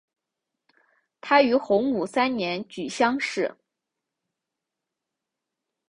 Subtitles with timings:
[1.21, 3.55] 他于洪武三年举乡试。